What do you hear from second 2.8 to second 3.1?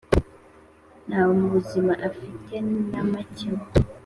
nta